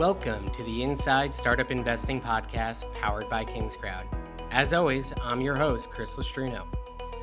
[0.00, 4.08] Welcome to the Inside Startup Investing Podcast powered by King's Crowd.
[4.50, 6.64] As always, I'm your host, Chris Lustrino.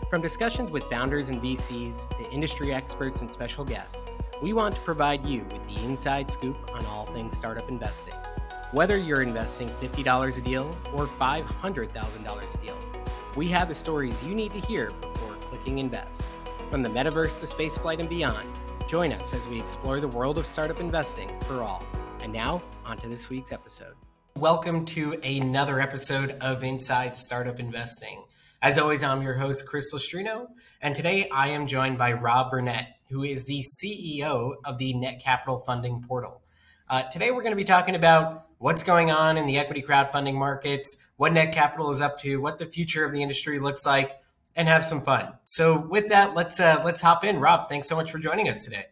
[0.10, 4.06] From discussions with founders and VCs to industry experts and special guests,
[4.42, 8.14] we want to provide you with the inside scoop on all things startup investing.
[8.72, 12.78] Whether you're investing $50 a deal or $500,000 a deal,
[13.36, 16.34] we have the stories you need to hear before clicking invest.
[16.70, 18.48] From the metaverse to spaceflight and beyond,
[18.88, 21.84] join us as we explore the world of startup investing for all.
[22.22, 23.96] And now, on to this week's episode.
[24.36, 28.24] Welcome to another episode of Inside Startup Investing.
[28.62, 30.46] As always, I'm your host, Chris Lustrino,
[30.82, 35.20] and today I am joined by Rob Burnett, who is the CEO of the Net
[35.20, 36.44] Capital Funding Portal.
[36.88, 40.36] Uh, today, we're going to be talking about what's going on in the equity crowdfunding
[40.36, 44.20] markets, what Net Capital is up to, what the future of the industry looks like,
[44.56, 45.34] and have some fun.
[45.46, 47.40] So, with that, let's uh, let's hop in.
[47.40, 48.86] Rob, thanks so much for joining us today.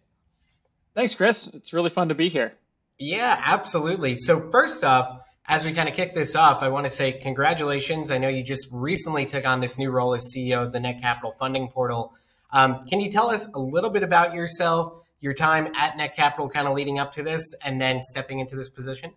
[0.95, 1.45] Thanks, Chris.
[1.53, 2.53] It's really fun to be here.
[2.99, 4.17] Yeah, absolutely.
[4.17, 8.11] So, first off, as we kind of kick this off, I want to say congratulations.
[8.11, 11.01] I know you just recently took on this new role as CEO of the Net
[11.01, 12.13] Capital Funding Portal.
[12.51, 16.49] Um, can you tell us a little bit about yourself, your time at Net Capital,
[16.49, 19.13] kind of leading up to this, and then stepping into this position?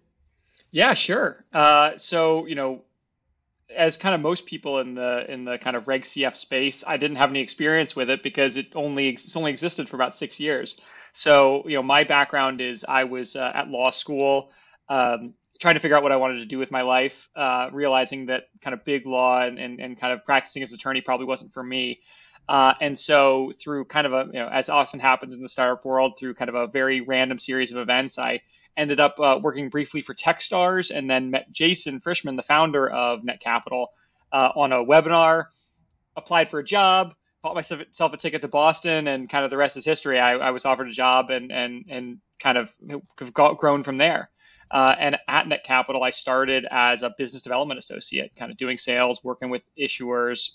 [0.71, 1.45] Yeah, sure.
[1.53, 2.83] Uh, so, you know,
[3.77, 6.97] as kind of most people in the in the kind of Reg CF space, I
[6.97, 10.39] didn't have any experience with it because it only it's only existed for about six
[10.41, 10.77] years.
[11.13, 14.51] So, you know, my background is I was uh, at law school,
[14.89, 18.27] um, trying to figure out what I wanted to do with my life, uh, realizing
[18.27, 21.53] that kind of big law and, and, and kind of practicing as attorney probably wasn't
[21.53, 22.01] for me.
[22.49, 25.85] Uh, and so, through kind of a, you know, as often happens in the startup
[25.85, 28.41] world, through kind of a very random series of events, I
[28.77, 33.25] ended up uh, working briefly for Techstars and then met Jason Frishman, the founder of
[33.25, 33.93] Net Capital,
[34.33, 35.47] uh, on a webinar,
[36.17, 39.77] applied for a job, bought myself a ticket to Boston, and kind of the rest
[39.77, 40.19] is history.
[40.19, 42.73] I, I was offered a job and and and kind of
[43.19, 44.31] have got, grown from there.
[44.71, 48.79] Uh, and at Net Capital, I started as a business development associate, kind of doing
[48.79, 50.53] sales, working with issuers,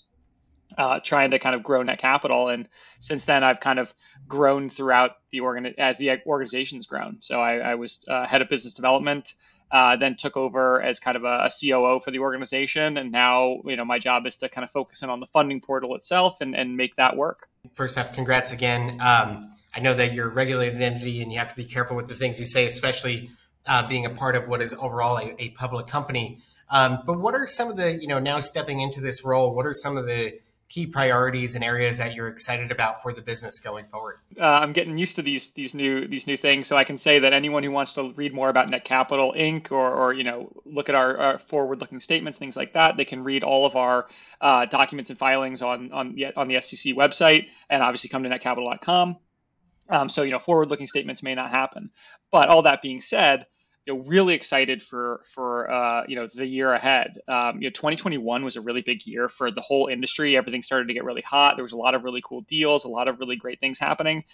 [0.76, 2.48] uh, trying to kind of grow Net Capital.
[2.48, 3.94] And since then, I've kind of
[4.26, 7.18] grown throughout the organ as the organization's grown.
[7.20, 9.34] So I, I was uh, head of business development
[9.70, 12.96] uh, then took over as kind of a, a, COO for the organization.
[12.96, 15.60] And now, you know, my job is to kind of focus in on the funding
[15.60, 17.48] portal itself and, and make that work.
[17.74, 18.98] First off, congrats again.
[19.00, 22.08] Um, I know that you're a regulated entity and you have to be careful with
[22.08, 23.30] the things you say, especially
[23.66, 26.38] uh, being a part of what is overall a, a public company.
[26.70, 29.66] Um, but what are some of the, you know, now stepping into this role, what
[29.66, 33.58] are some of the key priorities and areas that you're excited about for the business
[33.58, 34.16] going forward?
[34.38, 37.18] Uh, I'm getting used to these these new these new things, so I can say
[37.20, 39.72] that anyone who wants to read more about Net Capital Inc.
[39.72, 43.24] or or you know look at our, our forward-looking statements, things like that, they can
[43.24, 44.08] read all of our
[44.40, 48.28] uh, documents and filings on on the on the SEC website, and obviously come to
[48.28, 49.16] netcapital.com.
[49.90, 51.90] Um, so you know forward-looking statements may not happen,
[52.30, 53.46] but all that being said
[53.88, 57.20] you know, really excited for for uh, you know the year ahead.
[57.26, 60.36] Um, you know, 2021 was a really big year for the whole industry.
[60.36, 61.56] Everything started to get really hot.
[61.56, 64.24] There was a lot of really cool deals, a lot of really great things happening,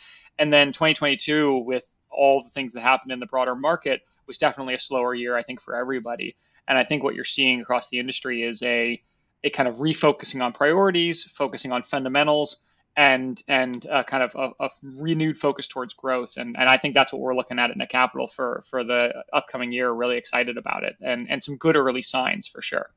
[0.40, 4.74] and then 2022 with all the things that happened in the broader market was definitely
[4.74, 5.36] a slower year.
[5.36, 6.34] I think for everybody,
[6.66, 9.00] and I think what you're seeing across the industry is a
[9.44, 12.56] a kind of refocusing on priorities, focusing on fundamentals,
[12.96, 16.36] and and uh, kind of a, a, renewed focus towards growth.
[16.36, 19.24] And and I think that's what we're looking at at Net Capital for for the
[19.32, 19.90] upcoming year.
[19.90, 22.90] Really excited about it, and and some good early signs for sure.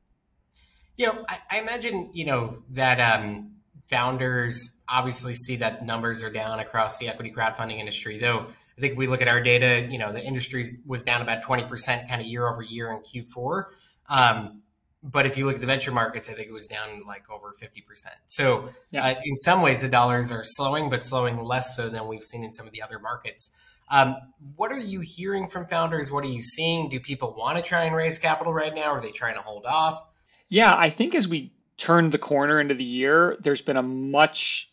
[0.96, 3.52] You know, I, I imagine you know that um,
[3.88, 8.18] founders obviously see that numbers are down across the equity crowdfunding industry.
[8.18, 11.22] Though I think if we look at our data, you know, the industry was down
[11.22, 13.64] about twenty percent, kind of year over year in Q4.
[14.08, 14.62] Um,
[15.02, 17.54] but if you look at the venture markets, I think it was down like over
[17.60, 18.06] 50%.
[18.26, 19.06] So yeah.
[19.06, 22.42] uh, in some ways, the dollars are slowing, but slowing less so than we've seen
[22.42, 23.52] in some of the other markets.
[23.90, 24.16] Um,
[24.56, 26.10] what are you hearing from founders?
[26.10, 26.88] What are you seeing?
[26.88, 28.90] Do people want to try and raise capital right now?
[28.90, 30.02] Are they trying to hold off?
[30.48, 34.70] Yeah, I think as we turn the corner into the year, there's been a much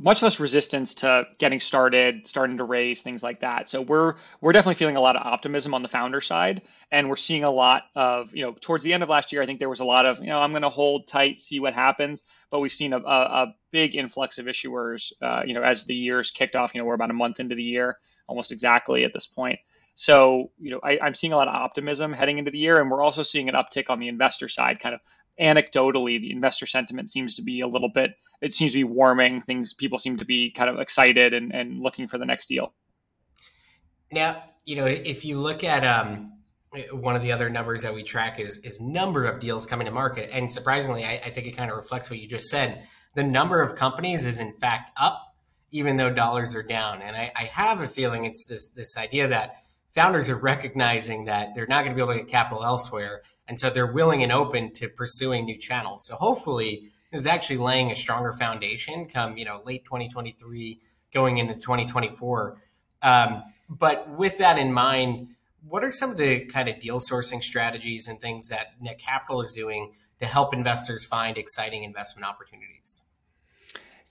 [0.00, 3.68] much less resistance to getting started, starting to raise things like that.
[3.68, 7.16] So we're we're definitely feeling a lot of optimism on the founder side, and we're
[7.16, 9.68] seeing a lot of you know towards the end of last year, I think there
[9.68, 12.24] was a lot of you know I'm going to hold tight, see what happens.
[12.50, 15.94] But we've seen a, a, a big influx of issuers, uh, you know, as the
[15.94, 16.74] years kicked off.
[16.74, 19.60] You know, we're about a month into the year, almost exactly at this point.
[19.94, 22.90] So you know, I, I'm seeing a lot of optimism heading into the year, and
[22.90, 25.00] we're also seeing an uptick on the investor side, kind of
[25.40, 28.14] anecdotally, the investor sentiment seems to be a little bit,
[28.44, 29.40] it seems to be warming.
[29.40, 32.74] Things, people seem to be kind of excited and, and looking for the next deal.
[34.12, 36.34] Now, you know, if you look at um,
[36.92, 39.90] one of the other numbers that we track is is number of deals coming to
[39.90, 42.86] market, and surprisingly, I, I think it kind of reflects what you just said.
[43.14, 45.20] The number of companies is in fact up,
[45.70, 47.02] even though dollars are down.
[47.02, 49.56] And I, I have a feeling it's this this idea that
[49.94, 53.22] founders are recognizing that they're not going to be able to get capital elsewhere.
[53.46, 56.06] And so they're willing and open to pursuing new channels.
[56.06, 60.80] So hopefully is actually laying a stronger foundation come, you know, late 2023,
[61.12, 62.60] going into 2024.
[63.02, 65.28] Um, but with that in mind,
[65.66, 69.52] what are some of the kind of deal sourcing strategies and things that Netcapital is
[69.52, 73.04] doing to help investors find exciting investment opportunities?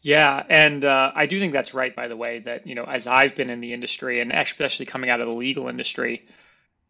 [0.01, 1.95] Yeah, and uh, I do think that's right.
[1.95, 5.09] By the way, that you know, as I've been in the industry, and especially coming
[5.09, 6.25] out of the legal industry,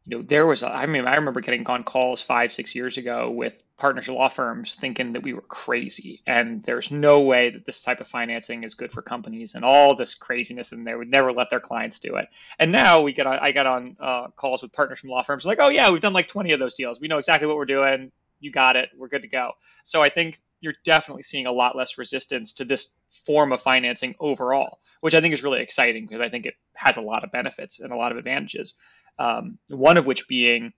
[0.05, 0.63] you know, there was.
[0.63, 4.75] I mean, I remember getting on calls five, six years ago with partners law firms
[4.75, 8.75] thinking that we were crazy, and there's no way that this type of financing is
[8.75, 12.17] good for companies, and all this craziness, and they would never let their clients do
[12.17, 12.27] it.
[12.59, 13.27] And now we get.
[13.27, 16.01] On, I got on uh, calls with partners from law firms, like, oh yeah, we've
[16.01, 16.99] done like 20 of those deals.
[16.99, 18.11] We know exactly what we're doing.
[18.41, 18.89] You got it.
[18.97, 19.53] We're good to go.
[19.85, 22.93] So I think you're definitely seeing a lot less resistance to this
[23.25, 26.97] form of financing overall, which I think is really exciting because I think it has
[26.97, 28.75] a lot of benefits and a lot of advantages.
[29.19, 30.73] Um, one of which being,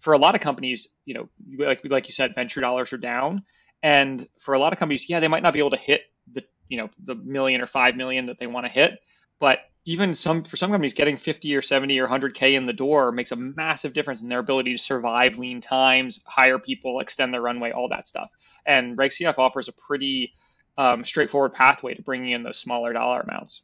[0.00, 1.28] for a lot of companies, you know,
[1.58, 3.42] like like you said, venture dollars are down,
[3.82, 6.02] and for a lot of companies, yeah, they might not be able to hit
[6.32, 8.98] the you know the million or five million that they want to hit,
[9.38, 13.12] but even some for some companies getting 50 or 70 or 100k in the door
[13.12, 17.40] makes a massive difference in their ability to survive lean times hire people extend their
[17.40, 18.28] runway all that stuff.
[18.66, 20.34] And RegCF offers a pretty
[20.76, 23.62] um, straightforward pathway to bringing in those smaller dollar amounts.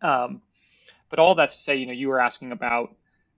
[0.00, 0.42] Um,
[1.12, 2.96] but all that to say you know you were asking about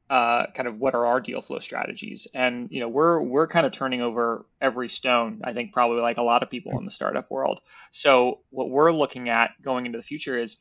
[0.08, 2.28] uh, kind of what are our deal flow strategies?
[2.32, 6.18] And you know we're we're kind of turning over every stone i think probably like
[6.18, 7.60] a lot of people in the startup world.
[7.90, 10.56] So what we're looking at going into the future is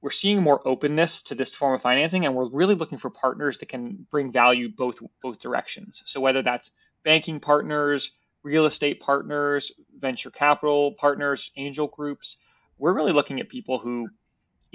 [0.00, 3.58] we're seeing more openness to this form of financing and we're really looking for partners
[3.58, 6.02] that can bring value both both directions.
[6.06, 6.70] So whether that's
[7.04, 12.38] banking partners real estate partners venture capital partners angel groups
[12.78, 14.08] we're really looking at people who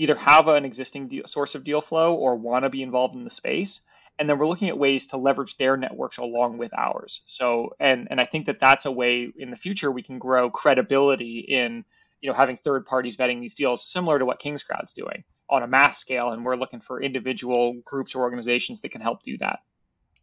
[0.02, 3.24] either have an existing deal, source of deal flow or want to be involved in
[3.24, 3.82] the space.
[4.18, 7.22] And then we're looking at ways to leverage their networks along with ours.
[7.28, 10.50] So and and i think that that's a way in the future we can grow
[10.50, 11.86] credibility in
[12.20, 15.64] you know having third parties vetting these deals similar to what king's kingscrowd's doing on
[15.64, 16.32] a mass scale.
[16.32, 19.60] And we're looking for individual groups or organizations that can help do that.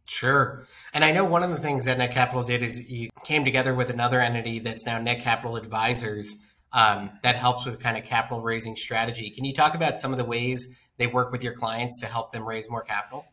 [0.07, 0.65] Sure.
[0.91, 3.75] And I know one of the things that Net Capital did is you came together
[3.75, 6.37] with another entity that's now Net Capital Advisors
[6.73, 9.31] um, that helps with kind of capital raising strategy.
[9.31, 10.67] Can you talk about some of the ways
[10.97, 13.25] they work with your clients to help them raise more capital?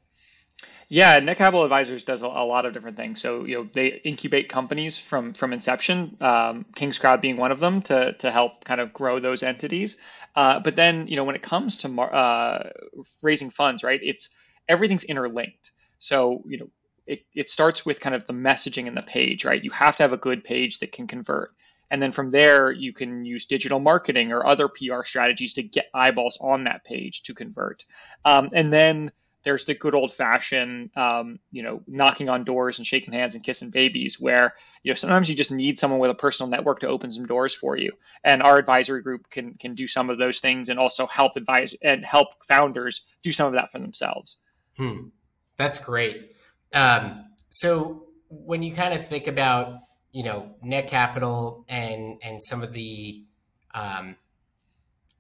[0.89, 3.21] Yeah, Netcapital Advisors does a, lot of different things.
[3.21, 6.17] So you know they incubate companies from from inception.
[6.21, 9.97] Um, Kingscrowd being one of them to to help kind of grow those entities.
[10.37, 12.71] Uh, but then you know when it comes to mar- uh,
[13.23, 14.01] raising funds, right?
[14.03, 14.31] It's
[14.69, 15.73] everything's interlinked.
[15.99, 16.69] So you know
[17.07, 19.63] it, it starts with kind of the messaging in the page, right?
[19.63, 21.51] You have to have a good page that can convert.
[21.91, 25.87] And then from there, you can use digital marketing or other PR strategies to get
[25.95, 27.85] eyeballs on that page to convert.
[28.25, 29.13] Um, and then
[29.47, 33.45] there's the good old fashioned, um, you know, knocking on doors and shaking hands and
[33.45, 36.89] kissing babies, where you know sometimes you just need someone with a personal network to
[36.89, 37.93] open some doors for you.
[38.25, 41.77] And our advisory group can can do some of those things and also help advise
[41.81, 44.39] and help founders do some of that for themselves.
[44.77, 45.09] Hmm.
[45.57, 46.33] That's great.
[46.75, 49.79] Um, so when you kind of think about
[50.17, 53.23] you know Netcapital and and some of the
[53.75, 54.17] um,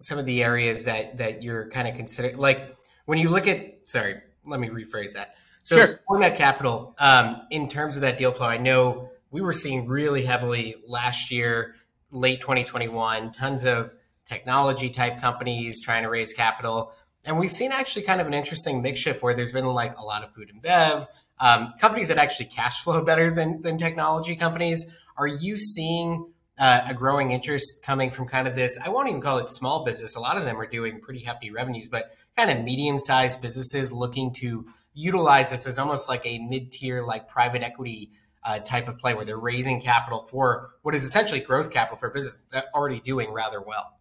[0.00, 3.74] some of the areas that that you're kind of considering like when you look at,
[3.84, 5.34] sorry, let me rephrase that.
[5.64, 6.00] So sure.
[6.08, 10.24] for Netcapital, um, in terms of that deal flow, I know we were seeing really
[10.24, 11.74] heavily last year,
[12.10, 13.90] late 2021, tons of
[14.26, 16.92] technology type companies trying to raise capital.
[17.26, 20.02] And we've seen actually kind of an interesting mix shift where there's been like a
[20.02, 21.06] lot of food and bev,
[21.38, 24.86] um, companies that actually cash flow better than, than technology companies.
[25.16, 28.78] Are you seeing uh, a growing interest coming from kind of this?
[28.84, 30.14] I won't even call it small business.
[30.14, 33.92] A lot of them are doing pretty hefty revenues, but kind of medium sized businesses
[33.92, 38.12] looking to utilize this as almost like a mid tier, like private equity
[38.44, 42.10] uh, type of play where they're raising capital for what is essentially growth capital for
[42.10, 43.98] businesses that are already doing rather well.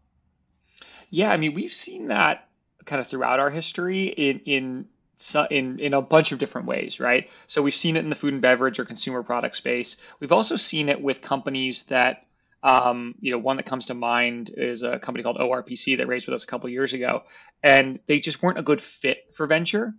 [1.09, 2.47] Yeah, I mean, we've seen that
[2.85, 4.85] kind of throughout our history in in
[5.49, 7.29] in in a bunch of different ways, right?
[7.47, 9.97] So we've seen it in the food and beverage or consumer product space.
[10.19, 12.25] We've also seen it with companies that
[12.65, 16.25] um, you know, one that comes to mind is a company called ORPC that raised
[16.25, 17.23] with us a couple years ago,
[17.61, 19.93] and they just weren't a good fit for venture,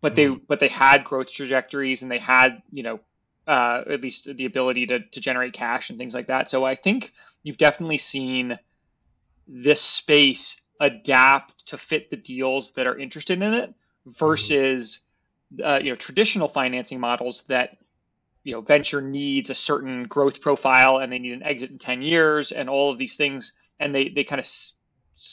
[0.00, 0.42] but they mm-hmm.
[0.48, 3.00] but they had growth trajectories and they had you know
[3.46, 6.50] uh, at least the ability to to generate cash and things like that.
[6.50, 7.12] So I think
[7.44, 8.58] you've definitely seen
[9.46, 13.72] this space adapt to fit the deals that are interested in it
[14.06, 15.00] versus
[15.62, 17.78] uh, you know traditional financing models that
[18.42, 22.02] you know venture needs a certain growth profile and they need an exit in 10
[22.02, 24.46] years and all of these things and they they kind of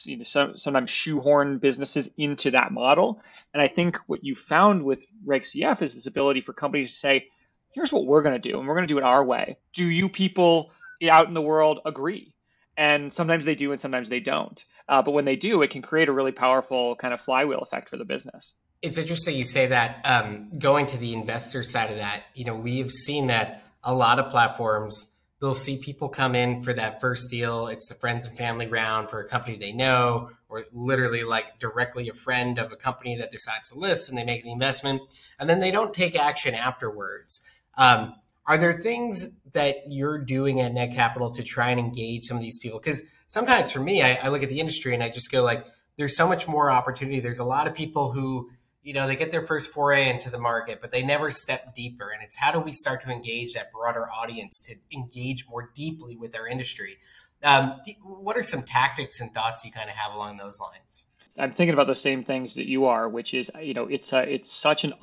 [0.05, 3.21] you know, some, sometimes shoehorn businesses into that model.
[3.53, 6.97] And I think what you found with Reg CF is this ability for companies to
[6.97, 7.27] say,
[7.71, 9.57] here's what we're going to do, and we're going to do it our way.
[9.73, 10.71] Do you people
[11.09, 12.30] out in the world agree?
[12.77, 14.63] And sometimes they do, and sometimes they don't.
[14.87, 17.89] Uh, but when they do, it can create a really powerful kind of flywheel effect
[17.89, 18.55] for the business.
[18.81, 20.01] It's interesting you say that.
[20.05, 24.19] Um, going to the investor side of that, you know, we've seen that a lot
[24.19, 25.11] of platforms
[25.41, 27.67] they'll see people come in for that first deal.
[27.67, 32.07] It's the friends and family round for a company they know, or literally like directly
[32.09, 35.01] a friend of a company that decides to list and they make the investment,
[35.39, 37.41] and then they don't take action afterwards.
[37.75, 38.13] Um,
[38.45, 42.43] are there things that you're doing at Net Capital to try and engage some of
[42.43, 42.79] these people?
[42.79, 45.65] Because sometimes for me, I, I look at the industry and I just go like,
[45.97, 47.19] there's so much more opportunity.
[47.19, 48.49] There's a lot of people who
[48.83, 52.09] you know, they get their first foray into the market, but they never step deeper.
[52.09, 56.15] And it's how do we start to engage that broader audience to engage more deeply
[56.15, 56.97] with our industry?
[57.43, 61.07] Um, what are some tactics and thoughts you kind of have along those lines?
[61.37, 64.21] I'm thinking about the same things that you are, which is, you know, it's a,
[64.31, 64.93] it's such an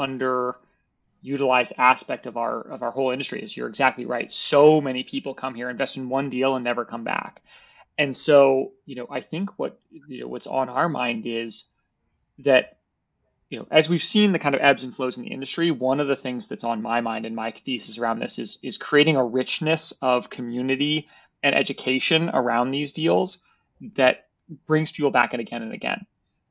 [1.24, 3.42] underutilized aspect of our of our whole industry.
[3.42, 4.32] Is you're exactly right.
[4.32, 7.42] So many people come here, invest in one deal, and never come back.
[7.96, 11.64] And so, you know, I think what you know what's on our mind is
[12.40, 12.78] that
[13.50, 16.00] you know, as we've seen the kind of ebbs and flows in the industry, one
[16.00, 19.16] of the things that's on my mind and my thesis around this is is creating
[19.16, 21.08] a richness of community
[21.42, 23.38] and education around these deals
[23.94, 24.26] that
[24.66, 26.06] brings people back in again and again.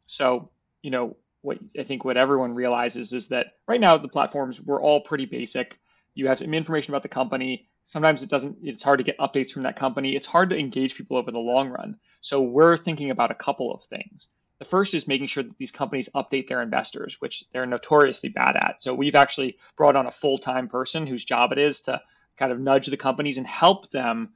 [0.06, 0.50] So,
[0.82, 1.18] you know,
[1.48, 5.26] what I think what everyone realizes is that right now the platforms we're all pretty
[5.26, 5.80] basic.
[6.14, 7.68] You have some information about the company.
[7.86, 8.58] Sometimes it doesn't.
[8.62, 10.16] It's hard to get updates from that company.
[10.16, 11.98] It's hard to engage people over the long run.
[12.20, 14.28] So we're thinking about a couple of things.
[14.60, 18.58] The first is making sure that these companies update their investors, which they're notoriously bad
[18.58, 18.82] at.
[18.82, 22.02] So we've actually brought on a full time person whose job it is to
[22.36, 24.34] kind of nudge the companies and help them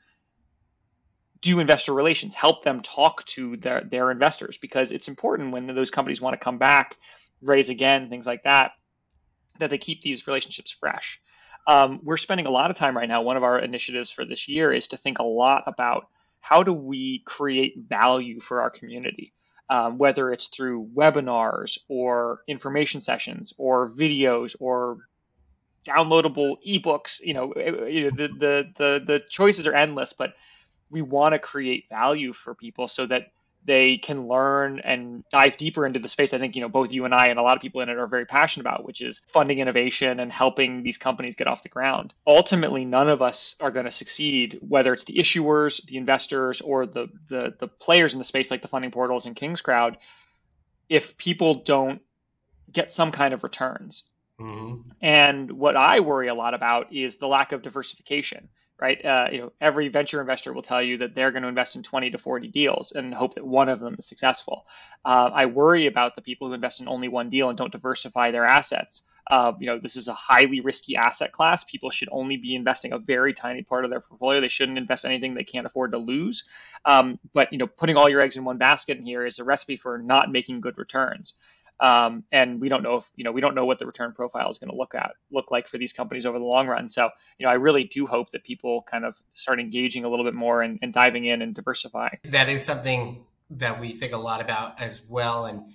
[1.42, 5.92] do investor relations, help them talk to their, their investors because it's important when those
[5.92, 6.98] companies want to come back,
[7.42, 8.72] raise again, things like that,
[9.60, 11.20] that they keep these relationships fresh.
[11.68, 13.22] Um, we're spending a lot of time right now.
[13.22, 16.08] One of our initiatives for this year is to think a lot about
[16.40, 19.34] how do we create value for our community
[19.72, 24.98] um, whether it's through webinars or information sessions or videos or
[25.86, 30.34] downloadable ebooks you know, eh, know the, the the the choices are endless but
[30.92, 33.32] we want to create value for people so that
[33.64, 36.34] they can learn and dive deeper into the space.
[36.34, 37.98] I think, you know, both you and I and a lot of people in it
[37.98, 41.70] are very passionate about, which is funding innovation and helping these companies get off the
[41.70, 42.14] ground.
[42.26, 46.88] Ultimately, none of us are going to succeed, whether it's the issuers, the investors, or
[46.88, 49.98] the, the, the players in the space like the funding portals and King's Crowd,
[50.90, 52.02] if people don't
[52.72, 54.04] get some kind of returns.
[54.40, 54.90] Mm-hmm.
[55.02, 58.50] And what I worry a lot about is the lack of diversification
[58.82, 59.06] right?
[59.06, 61.84] Uh, you know, every venture investor will tell you that they're going to invest in
[61.84, 64.66] 20 to 40 deals and hope that one of them is successful.
[65.06, 68.32] Uh, I worry about the people who invest in only one deal and don't diversify
[68.32, 69.04] their assets.
[69.30, 71.64] Uh, you know, this is a highly risky asset class.
[71.64, 74.42] People should only be investing a very tiny part of their portfolio.
[74.42, 76.46] They shouldn't invest anything they can't afford to lose.
[76.84, 79.44] Um, but you know, putting all your eggs in one basket in here is a
[79.44, 81.36] recipe for not making good returns.
[81.82, 84.52] Um, and we don't know if you know we don't know what the return profile
[84.52, 86.88] is going to look at look like for these companies over the long run.
[86.90, 87.10] So
[87.40, 90.36] you know I really do hope that people kind of start engaging a little bit
[90.36, 92.20] more and, and diving in and diversifying.
[92.24, 95.46] That is something that we think a lot about as well.
[95.46, 95.74] And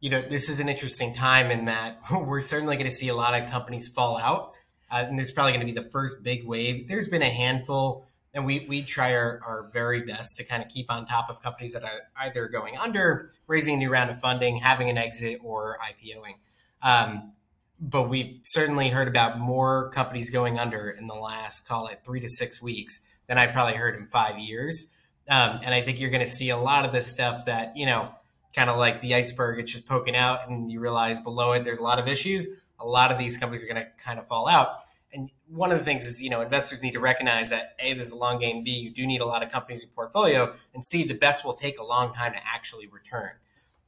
[0.00, 3.16] you know this is an interesting time in that we're certainly going to see a
[3.16, 4.52] lot of companies fall out,
[4.90, 6.86] uh, and this is probably going to be the first big wave.
[6.86, 8.06] There's been a handful
[8.36, 11.42] and we we try our, our very best to kind of keep on top of
[11.42, 15.40] companies that are either going under, raising a new round of funding, having an exit,
[15.42, 16.34] or IPOing.
[16.82, 17.32] Um,
[17.80, 22.20] but we've certainly heard about more companies going under in the last, call it three
[22.20, 24.88] to six weeks, than I probably heard in five years.
[25.28, 27.86] Um, and I think you're going to see a lot of this stuff that, you
[27.86, 28.10] know,
[28.54, 31.78] kind of like the iceberg, it's just poking out and you realize below it there's
[31.78, 32.48] a lot of issues.
[32.78, 34.78] A lot of these companies are going to kind of fall out
[35.16, 38.12] and one of the things is, you know, investors need to recognize that A, there's
[38.12, 41.04] a long game, B, you do need a lot of companies in portfolio, and C,
[41.04, 43.30] the best will take a long time to actually return.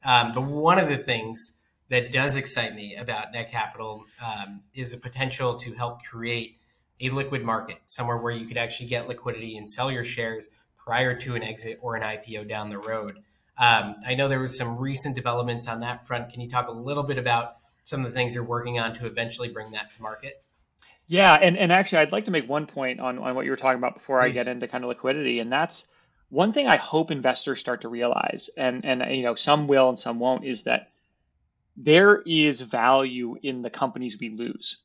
[0.03, 1.53] Um, but one of the things
[1.89, 6.57] that does excite me about Net Capital um, is a potential to help create
[6.99, 11.13] a liquid market, somewhere where you could actually get liquidity and sell your shares prior
[11.13, 13.19] to an exit or an IPO down the road.
[13.57, 16.31] Um, I know there was some recent developments on that front.
[16.31, 19.05] Can you talk a little bit about some of the things you're working on to
[19.05, 20.43] eventually bring that to market?
[21.09, 23.57] Yeah, and, and actually, I'd like to make one point on, on what you were
[23.57, 24.29] talking about before Please.
[24.29, 25.87] I get into kind of liquidity, and that's
[26.29, 29.99] one thing I hope investors start to realize, and and you know some will and
[29.99, 30.91] some won't, is that
[31.75, 34.77] there is value in the companies we lose,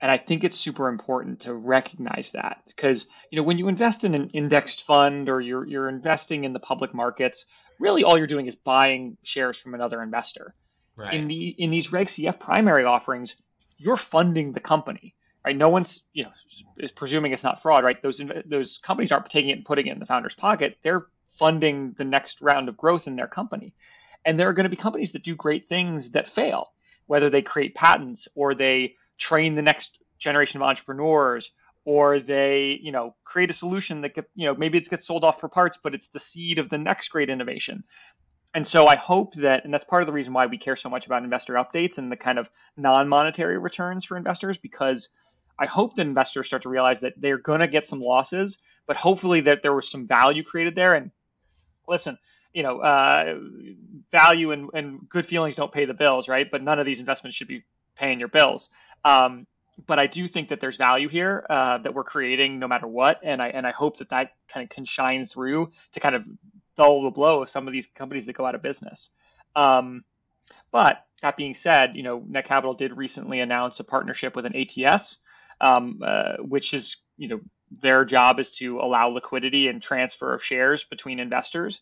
[0.00, 4.02] and I think it's super important to recognize that because you know when you invest
[4.02, 7.44] in an indexed fund or you're you're investing in the public markets,
[7.78, 10.52] really all you're doing is buying shares from another investor.
[10.96, 11.14] Right.
[11.14, 13.36] In the in these Reg CF primary offerings,
[13.76, 15.14] you're funding the company,
[15.48, 15.56] right?
[15.56, 16.30] No one's you know
[16.76, 18.00] is presuming it's not fraud, right?
[18.02, 20.76] Those those companies aren't taking it and putting it in the founder's pocket.
[20.82, 23.72] They're funding the next round of growth in their company,
[24.26, 26.72] and there are going to be companies that do great things that fail,
[27.06, 31.50] whether they create patents or they train the next generation of entrepreneurs
[31.86, 35.40] or they you know create a solution that you know maybe it gets sold off
[35.40, 37.82] for parts but it's the seed of the next great innovation
[38.54, 40.90] and so i hope that and that's part of the reason why we care so
[40.90, 45.08] much about investor updates and the kind of non-monetary returns for investors because
[45.58, 48.96] i hope that investors start to realize that they're going to get some losses but
[48.96, 50.94] hopefully that there was some value created there.
[50.94, 51.10] And
[51.86, 52.18] listen
[52.52, 53.38] you know uh,
[54.10, 56.50] value and, and good feelings don't pay the bills right?
[56.50, 58.70] But none of these investments should be paying your bills.
[59.04, 59.46] Um,
[59.86, 63.20] but I do think that there's value here uh, that we're creating no matter what,
[63.22, 66.24] and I and I hope that that kind of can shine through to kind of
[66.76, 69.10] dull the blow of some of these companies that go out of business.
[69.54, 70.04] Um,
[70.70, 74.56] but that being said, you know, Net Capital did recently announce a partnership with an
[74.56, 75.18] ATS,
[75.60, 80.42] um, uh, which is you know their job is to allow liquidity and transfer of
[80.42, 81.80] shares between investors.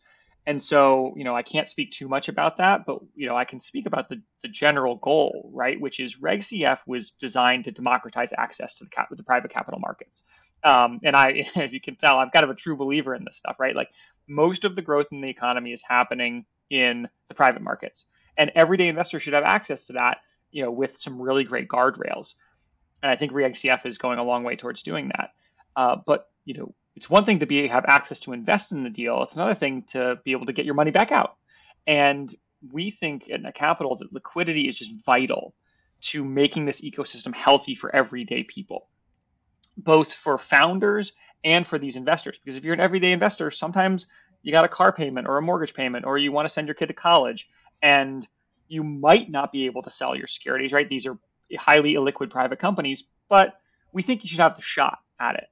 [0.49, 3.45] And so, you know, I can't speak too much about that, but you know, I
[3.45, 5.81] can speak about the, the general goal, right?
[5.81, 9.81] Which is Reg CF was designed to democratize access to the cap- the private capital
[9.81, 10.23] markets.
[10.63, 13.37] Um, and I, if you can tell, I'm kind of a true believer in this
[13.37, 13.75] stuff, right?
[13.75, 13.91] Like
[14.29, 18.07] most of the growth in the economy is happening in the private markets,
[18.37, 20.19] and everyday investors should have access to that,
[20.53, 22.35] you know, with some really great guardrails.
[23.03, 25.31] And I think Reg CF is going a long way towards doing that.
[25.75, 28.91] Uh, but you know, it's one thing to be have access to invest in the
[28.91, 29.23] deal.
[29.23, 31.37] It's another thing to be able to get your money back out.
[31.87, 32.35] And
[32.73, 35.55] we think in a capital that liquidity is just vital
[36.01, 38.89] to making this ecosystem healthy for everyday people,
[39.77, 41.13] both for founders
[41.45, 42.39] and for these investors.
[42.39, 44.07] Because if you're an everyday investor, sometimes
[44.43, 46.75] you got a car payment or a mortgage payment, or you want to send your
[46.75, 47.49] kid to college,
[47.83, 48.27] and
[48.69, 50.89] you might not be able to sell your securities, right?
[50.89, 51.19] These are
[51.55, 53.61] highly illiquid private companies, but
[53.93, 55.49] we think you should have the shot at it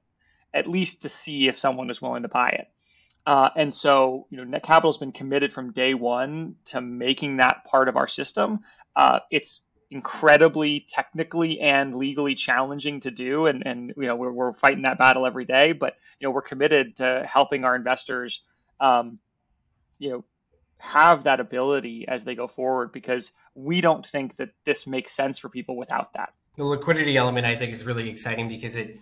[0.55, 2.67] at least to see if someone is willing to buy it.
[3.27, 7.65] Uh, and so, you know, Net Capital's been committed from day one to making that
[7.65, 8.59] part of our system.
[8.95, 14.53] Uh, it's incredibly technically and legally challenging to do, and and you know we're, we're
[14.53, 15.73] fighting that battle every day.
[15.73, 18.41] But you know we're committed to helping our investors,
[18.79, 19.19] um,
[19.97, 20.25] you know,
[20.85, 25.39] have that ability as they go forward because we don't think that this makes sense
[25.39, 26.33] for people without that.
[26.57, 28.99] The liquidity element, I think, is really exciting because it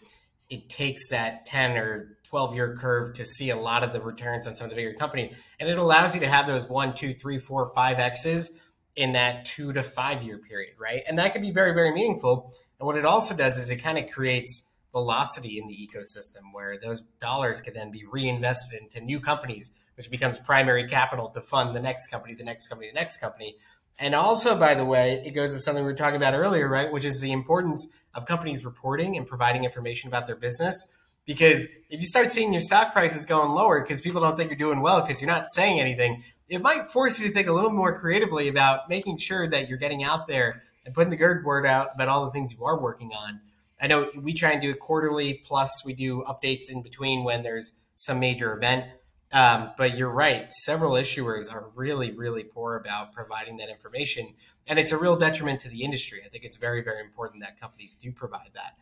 [0.50, 4.48] it takes that 10 or 12 year curve to see a lot of the returns
[4.48, 5.34] on some of the bigger companies.
[5.60, 8.52] And it allows you to have those one, two, three, four, five X's
[8.96, 11.04] in that two to five year period, right?
[11.08, 12.54] And that can be very, very meaningful.
[12.80, 16.78] And what it also does is it kind of creates velocity in the ecosystem where
[16.78, 21.76] those dollars can then be reinvested into new companies, which becomes primary capital to fund
[21.76, 23.58] the next company, the next company, the next company.
[24.00, 26.92] And also, by the way, it goes to something we were talking about earlier, right?
[26.92, 30.96] Which is the importance of companies reporting and providing information about their business.
[31.26, 34.58] Because if you start seeing your stock prices going lower because people don't think you're
[34.58, 37.72] doing well because you're not saying anything, it might force you to think a little
[37.72, 41.66] more creatively about making sure that you're getting out there and putting the good word
[41.66, 43.40] out about all the things you are working on.
[43.82, 47.44] I know we try and do it quarterly, plus we do updates in between when
[47.44, 48.86] there's some major event.
[49.34, 54.36] Um, but you're right, several issuers are really, really poor about providing that information
[54.68, 56.22] and it's a real detriment to the industry.
[56.26, 58.78] I think it's very, very important that companies do provide that.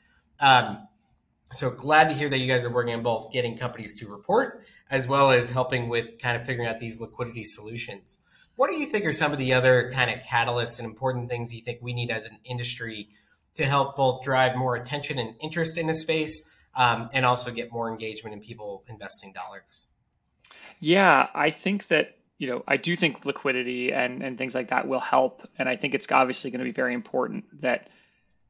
[0.45, 0.87] Um,
[1.53, 4.63] so glad to hear that you guys are working on both getting companies to report
[4.89, 8.19] as well as helping with kind of figuring out these liquidity solutions.
[8.55, 11.53] What do you think are some of the other kind of catalysts and important things
[11.53, 13.09] you think we need as an industry
[13.55, 16.43] to help both drive more attention and interest in the space
[16.75, 19.87] um, and also get more engagement in people investing dollars?
[20.79, 24.87] Yeah, I think that you know, I do think liquidity and, and things like that
[24.87, 25.47] will help.
[25.59, 27.87] And I think it's obviously going to be very important that,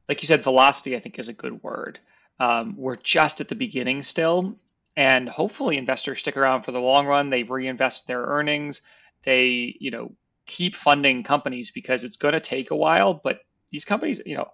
[0.08, 1.98] like you said, velocity, I think is a good word.
[2.40, 4.56] Um, we're just at the beginning still.
[4.96, 7.28] And hopefully investors stick around for the long run.
[7.28, 8.80] They reinvest their earnings.
[9.24, 10.12] They, you know,
[10.46, 13.12] keep funding companies because it's going to take a while.
[13.12, 14.48] But these companies, you know,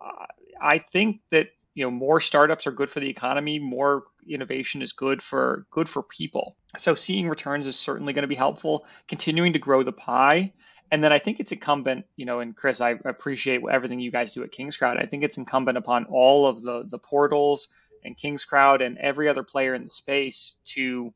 [0.60, 4.92] I think that you know more startups are good for the economy more innovation is
[4.92, 6.56] good for good for people.
[6.76, 10.52] So seeing returns is certainly going to be helpful continuing to grow the pie.
[10.90, 14.32] And then i think it's incumbent you know and chris i appreciate everything you guys
[14.32, 15.02] do at kingscrowd.
[15.02, 17.68] I think it's incumbent upon all of the the portals
[18.04, 21.12] and kingscrowd and every other player in the space to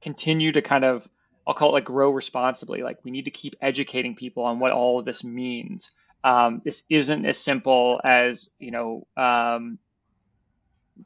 [0.00, 1.08] continue to kind of
[1.46, 2.82] i'll call it like grow responsibly.
[2.82, 5.90] Like we need to keep educating people on what all of this means.
[6.22, 9.78] Um, this isn't as simple as you know um,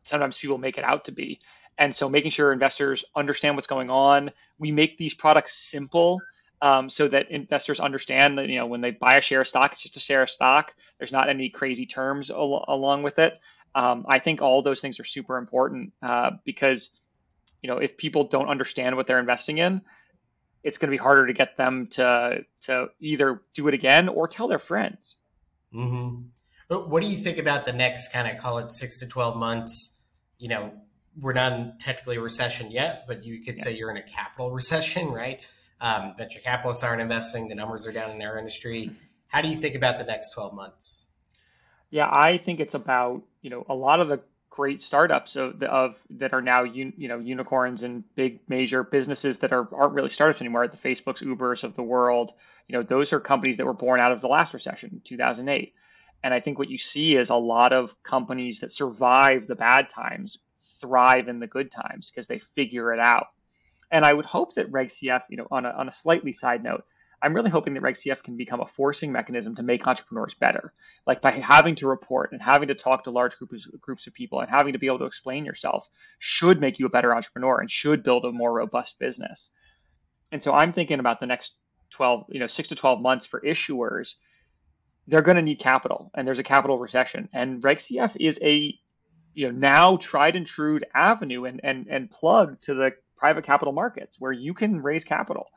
[0.05, 1.41] sometimes people make it out to be.
[1.79, 4.33] And so making sure investors understand what's going on.
[4.59, 6.21] We make these products simple
[6.61, 9.73] um, so that investors understand that you know when they buy a share of stock,
[9.73, 10.75] it's just a share of stock.
[10.99, 13.39] There's not any crazy terms al- along with it.
[13.75, 16.91] Um, I think all those things are super important uh, because
[17.63, 19.83] you know if people don't understand what they're investing in,
[20.65, 24.27] it's going to be harder to get them to to either do it again or
[24.27, 25.17] tell their friends.
[25.73, 26.23] Mm-hmm.
[26.69, 29.97] What do you think about the next kind of call it six to twelve months?
[30.39, 30.73] You know,
[31.19, 33.65] we're not in technically a recession yet, but you could yeah.
[33.65, 35.41] say you're in a capital recession, right?
[35.81, 37.49] Um, venture capitalists aren't investing.
[37.49, 38.91] The numbers are down in our industry.
[39.29, 41.11] How do you think about the next 12 months?
[41.91, 45.97] Yeah, I think it's about, you know, a lot of the great startups of, of
[46.11, 50.09] that are now you, you know unicorns and big major businesses that are aren't really
[50.09, 52.33] startups anymore the facebooks ubers of the world
[52.67, 55.75] you know those are companies that were born out of the last recession 2008
[56.23, 59.89] and i think what you see is a lot of companies that survive the bad
[59.89, 60.39] times
[60.81, 63.29] thrive in the good times because they figure it out
[63.91, 66.63] and I would hope that Reg CF, you know, on a, on a slightly side
[66.63, 66.85] note,
[67.21, 70.73] I'm really hoping that Reg CF can become a forcing mechanism to make entrepreneurs better.
[71.07, 74.41] Like by having to report and having to talk to large groups groups of people
[74.41, 77.71] and having to be able to explain yourself should make you a better entrepreneur and
[77.71, 79.51] should build a more robust business.
[80.31, 81.55] And so I'm thinking about the next
[81.91, 84.15] 12, you know, six to 12 months for issuers.
[85.09, 87.29] They're going to need capital, and there's a capital recession.
[87.33, 88.79] And Reg CF is a
[89.35, 93.73] you know now tried and true avenue and and and plug to the private capital
[93.73, 95.49] markets where you can raise capital,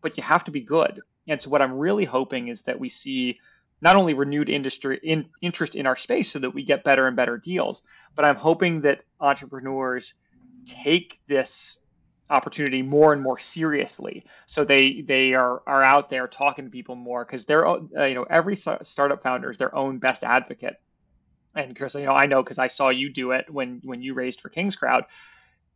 [0.00, 1.00] but you have to be good.
[1.28, 3.38] And so what I'm really hoping is that we see
[3.82, 7.16] not only renewed industry in, interest in our space so that we get better and
[7.16, 7.82] better deals,
[8.14, 10.14] but I'm hoping that entrepreneurs
[10.66, 11.78] take this
[12.30, 14.24] opportunity more and more seriously.
[14.46, 18.14] So they they are are out there talking to people more because they're uh, you
[18.14, 20.80] know every startup founder is their own best advocate.
[21.54, 24.14] And Chris, you know I know because I saw you do it when when you
[24.14, 25.04] raised for King's Crowd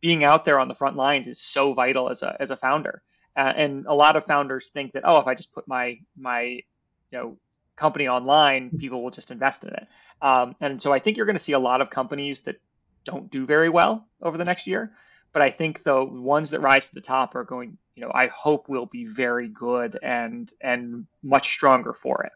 [0.01, 3.01] being out there on the front lines is so vital as a as a founder.
[3.35, 6.41] Uh, and a lot of founders think that oh, if I just put my my
[6.41, 6.63] you
[7.11, 7.37] know
[7.75, 9.87] company online, people will just invest in it.
[10.21, 12.61] Um, and so I think you're going to see a lot of companies that
[13.03, 14.91] don't do very well over the next year.
[15.35, 18.27] But I think the ones that rise to the top are going, you know, I
[18.27, 22.31] hope will be very good and and much stronger for it.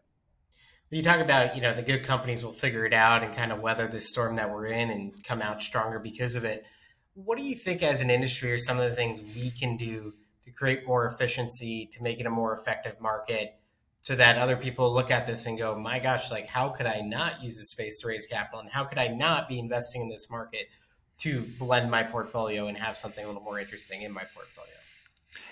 [0.90, 3.60] You talk about, you know, the good companies will figure it out and kind of
[3.60, 6.64] weather the storm that we're in and come out stronger because of it
[7.14, 10.12] what do you think as an industry are some of the things we can do
[10.44, 13.54] to create more efficiency to make it a more effective market
[14.02, 17.00] so that other people look at this and go my gosh like how could i
[17.00, 20.08] not use this space to raise capital and how could i not be investing in
[20.08, 20.66] this market
[21.20, 24.72] to blend my portfolio and have something a little more interesting in my portfolio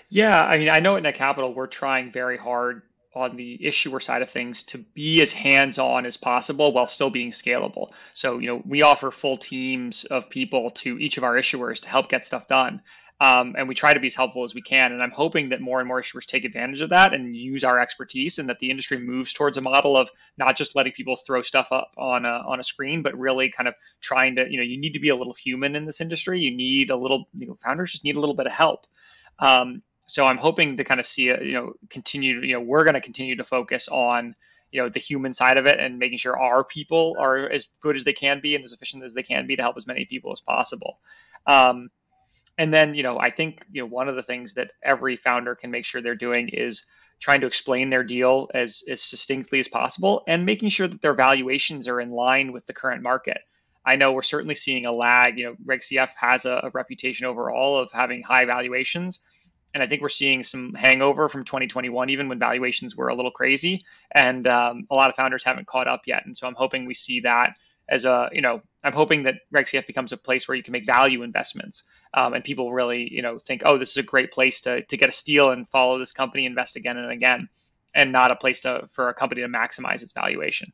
[0.09, 2.81] yeah i mean i know at net capital we're trying very hard
[3.15, 7.31] on the issuer side of things to be as hands-on as possible while still being
[7.31, 7.89] scalable.
[8.13, 11.89] So, you know, we offer full teams of people to each of our issuers to
[11.89, 12.81] help get stuff done.
[13.21, 14.93] Um, and we try to be as helpful as we can.
[14.93, 17.77] And I'm hoping that more and more issuers take advantage of that and use our
[17.77, 21.41] expertise, and that the industry moves towards a model of not just letting people throw
[21.41, 24.63] stuff up on a, on a screen, but really kind of trying to, you know,
[24.63, 26.39] you need to be a little human in this industry.
[26.39, 28.87] You need a little, you know, founders just need a little bit of help.
[29.39, 32.83] Um, so I'm hoping to kind of see a, you know continue you know we're
[32.83, 34.35] going to continue to focus on
[34.71, 37.95] you know the human side of it and making sure our people are as good
[37.95, 40.05] as they can be and as efficient as they can be to help as many
[40.05, 40.99] people as possible.
[41.45, 41.89] Um,
[42.59, 45.55] and then you know I think you know one of the things that every founder
[45.55, 46.85] can make sure they're doing is
[47.19, 51.15] trying to explain their deal as as succinctly as possible and making sure that their
[51.15, 53.39] valuations are in line with the current market.
[53.85, 55.39] I know we're certainly seeing a lag.
[55.39, 59.21] You know, RegCF has a, a reputation overall of having high valuations
[59.73, 63.31] and I think we're seeing some hangover from 2021, even when valuations were a little
[63.31, 66.25] crazy, and um, a lot of founders haven't caught up yet.
[66.25, 67.53] And so I'm hoping we see that
[67.89, 70.85] as a, you know, I'm hoping that RegCF becomes a place where you can make
[70.85, 74.61] value investments, um, and people really, you know, think, oh, this is a great place
[74.61, 77.49] to to get a steal and follow this company, invest again and again,
[77.93, 80.71] and not a place to for a company to maximize its valuation.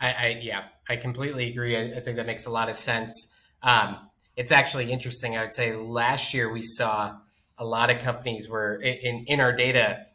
[0.00, 1.76] I, I yeah, I completely agree.
[1.76, 3.32] I, I, think that makes a lot of sense.
[3.62, 3.96] Um,
[4.36, 5.36] it's actually interesting.
[5.36, 7.16] I would say last year we saw
[7.58, 10.06] a lot of companies were in, in our data.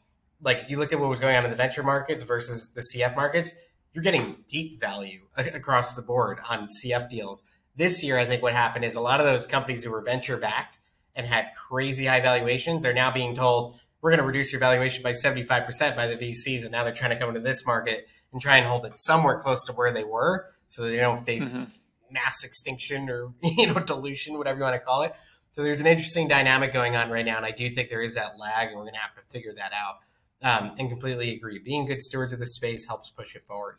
[0.41, 2.81] Like if you looked at what was going on in the venture markets versus the
[2.81, 3.53] CF markets,
[3.93, 7.43] you're getting deep value across the board on CF deals.
[7.75, 10.37] This year, I think what happened is a lot of those companies who were venture
[10.37, 10.77] backed
[11.15, 15.03] and had crazy high valuations are now being told we're going to reduce your valuation
[15.03, 16.63] by 75% by the VCs.
[16.63, 19.39] And now they're trying to come into this market and try and hold it somewhere
[19.39, 21.65] close to where they were so that they don't face mm-hmm.
[22.11, 25.13] mass extinction or, you know, dilution, whatever you want to call it.
[25.51, 28.15] So there's an interesting dynamic going on right now, and I do think there is
[28.15, 29.97] that lag, and we're going to have to figure that out.
[30.43, 31.59] Um, and completely agree.
[31.59, 33.75] Being good stewards of the space helps push it forward.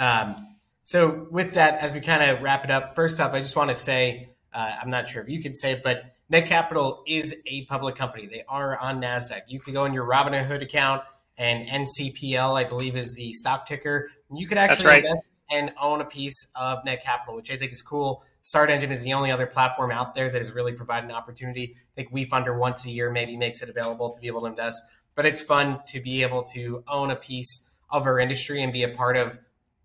[0.00, 0.34] Um,
[0.82, 3.68] so with that, as we kind of wrap it up, first off, I just want
[3.68, 7.36] to say uh, I'm not sure if you can say it, but Net Capital is
[7.46, 8.26] a public company.
[8.26, 9.42] They are on NASDAQ.
[9.48, 11.02] You could go in your Robinhood account
[11.36, 14.10] and NCPL, I believe, is the stock ticker.
[14.32, 15.04] You could actually right.
[15.04, 18.24] invest and own a piece of Net Capital, which I think is cool.
[18.42, 21.76] StartEngine is the only other platform out there that is really providing an opportunity.
[21.76, 24.82] I think WeFunder once a year maybe makes it available to be able to invest,
[25.14, 28.82] but it's fun to be able to own a piece of our industry and be
[28.82, 29.38] a part of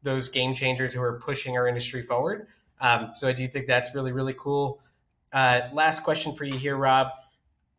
[0.03, 2.47] those game changers who are pushing our industry forward.
[2.79, 4.81] Um, so I do think that's really, really cool.
[5.33, 7.09] Uh, last question for you here, Rob.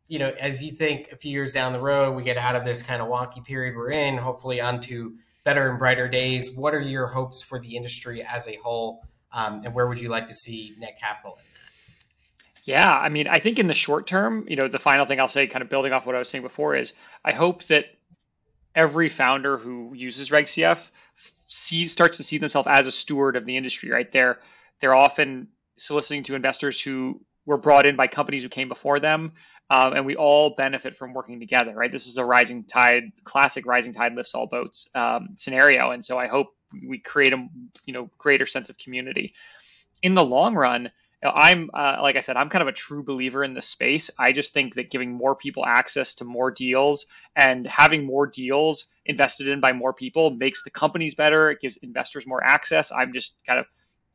[0.09, 2.65] You know, as you think a few years down the road, we get out of
[2.65, 6.51] this kind of wonky period we're in, hopefully onto better and brighter days.
[6.53, 10.09] What are your hopes for the industry as a whole, um, and where would you
[10.09, 11.39] like to see net capital?
[12.67, 15.29] Yeah, I mean, I think in the short term, you know, the final thing I'll
[15.29, 16.93] say, kind of building off what I was saying before, is
[17.25, 17.87] I hope that
[18.75, 20.91] every founder who uses RegCF
[21.47, 23.91] sees starts to see themselves as a steward of the industry.
[23.91, 24.41] Right, they're
[24.81, 25.47] they're often
[25.79, 29.35] soliciting to investors who were brought in by companies who came before them,
[29.71, 31.73] um, and we all benefit from working together.
[31.73, 36.05] Right, this is a rising tide, classic rising tide lifts all boats um, scenario, and
[36.05, 36.49] so I hope
[36.85, 37.47] we create a
[37.85, 39.35] you know greater sense of community.
[40.03, 40.91] In the long run,
[41.23, 44.11] I'm uh, like I said, I'm kind of a true believer in the space.
[44.19, 48.87] I just think that giving more people access to more deals and having more deals
[49.07, 51.51] invested in by more people makes the companies better.
[51.51, 52.93] It gives investors more access.
[52.93, 53.67] I'm just kind of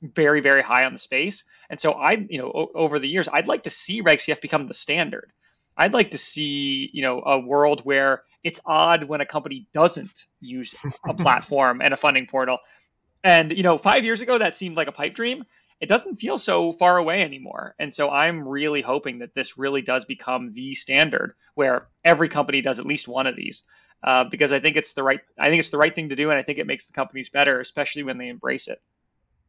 [0.01, 3.27] very very high on the space, and so I you know o- over the years
[3.31, 5.31] I'd like to see RegCF become the standard.
[5.77, 10.25] I'd like to see you know a world where it's odd when a company doesn't
[10.39, 10.75] use
[11.07, 12.59] a platform and a funding portal.
[13.23, 15.45] And you know, five years ago that seemed like a pipe dream
[15.81, 17.75] it doesn't feel so far away anymore.
[17.79, 22.61] And so I'm really hoping that this really does become the standard where every company
[22.61, 23.63] does at least one of these.
[24.03, 26.31] Uh, because I think it's the right I think it's the right thing to do
[26.31, 28.81] and I think it makes the companies better, especially when they embrace it.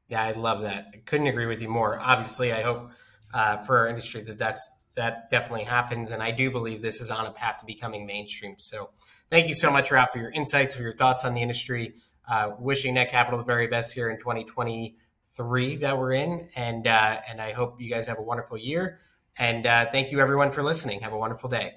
[0.09, 0.89] Yeah, I love that.
[0.93, 1.99] I couldn't agree with you more.
[2.01, 2.91] Obviously, I hope
[3.33, 7.11] uh, for our industry that that's that definitely happens, and I do believe this is
[7.11, 8.57] on a path to becoming mainstream.
[8.59, 8.91] So,
[9.31, 11.95] thank you so much, Rob, for your insights, for your thoughts on the industry.
[12.29, 14.97] Uh, wishing Net Capital the very best here in 2020
[15.35, 19.01] three that we're in, and uh, and I hope you guys have a wonderful year.
[19.39, 21.01] And uh, thank you everyone for listening.
[21.01, 21.77] Have a wonderful day.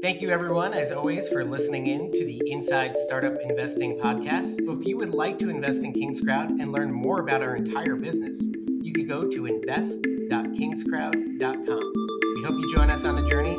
[0.00, 4.60] Thank you everyone, as always, for listening in to the Inside Startup Investing podcast.
[4.60, 8.40] If you would like to invest in Kingscrowd and learn more about our entire business,
[8.80, 11.92] you could go to invest.kingscrowd.com.
[12.36, 13.58] We hope you join us on the journey,